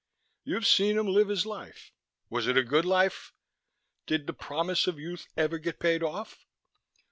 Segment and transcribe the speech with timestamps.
[0.43, 1.91] You've seen him live his life.
[2.27, 3.33] Was it a good life?
[4.07, 6.43] Did the promise of youth ever get paid off?"